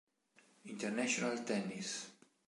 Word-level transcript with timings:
International 0.65 1.37
Tennis 1.45 2.09